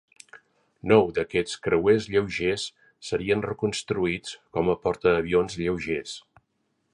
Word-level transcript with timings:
Nou 0.91 1.11
d'aquests 1.17 1.59
creuers 1.67 2.07
lleugers 2.13 2.63
serien 3.09 3.45
reconstruïts 3.49 4.35
com 4.59 4.73
a 4.75 4.77
portaavions 4.87 5.61
lleugers. 5.63 6.17